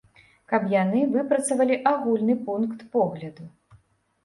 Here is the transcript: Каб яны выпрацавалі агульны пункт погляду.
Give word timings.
Каб 0.53 0.63
яны 0.71 1.01
выпрацавалі 1.17 1.77
агульны 1.93 2.39
пункт 2.49 2.79
погляду. 2.99 3.43